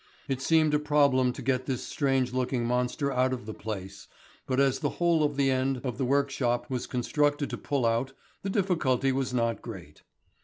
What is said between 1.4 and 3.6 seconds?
get this strange looking monster out of the